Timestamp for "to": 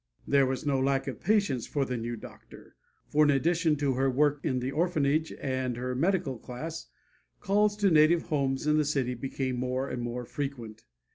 3.75-3.93, 7.77-7.91